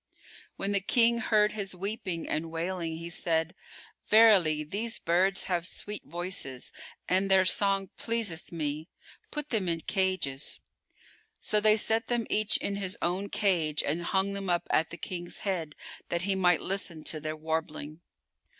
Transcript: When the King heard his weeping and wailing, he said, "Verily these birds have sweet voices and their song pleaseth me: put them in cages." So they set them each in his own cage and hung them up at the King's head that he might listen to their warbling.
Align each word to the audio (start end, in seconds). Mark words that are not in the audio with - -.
When 0.55 0.71
the 0.71 0.79
King 0.81 1.19
heard 1.19 1.51
his 1.51 1.75
weeping 1.75 2.27
and 2.27 2.49
wailing, 2.49 2.97
he 2.97 3.11
said, 3.11 3.53
"Verily 4.07 4.63
these 4.63 4.97
birds 4.97 5.43
have 5.43 5.67
sweet 5.67 6.01
voices 6.05 6.73
and 7.07 7.29
their 7.29 7.45
song 7.45 7.91
pleaseth 7.97 8.51
me: 8.51 8.89
put 9.29 9.49
them 9.51 9.69
in 9.69 9.81
cages." 9.81 10.61
So 11.39 11.59
they 11.59 11.77
set 11.77 12.07
them 12.07 12.25
each 12.31 12.57
in 12.57 12.77
his 12.77 12.97
own 13.03 13.29
cage 13.29 13.83
and 13.83 14.01
hung 14.01 14.33
them 14.33 14.49
up 14.49 14.65
at 14.71 14.89
the 14.89 14.97
King's 14.97 15.41
head 15.41 15.75
that 16.09 16.23
he 16.23 16.33
might 16.33 16.61
listen 16.61 17.03
to 17.03 17.19
their 17.19 17.37
warbling. 17.37 18.01